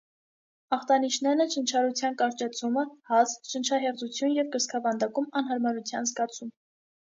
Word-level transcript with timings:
Ախտանիշներն 0.75 1.43
են 1.43 1.51
շնչառության 1.55 2.17
կարճացում, 2.21 2.79
հազ, 3.11 3.35
շնչահեղձություն 3.51 4.33
և 4.39 4.51
կրծքավանդակում 4.57 5.29
անհարմարության 5.43 6.11
զգացում։ 6.15 6.53